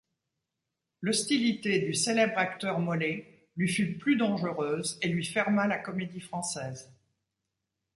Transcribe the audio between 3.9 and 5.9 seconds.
plus dangereuse et lui ferma la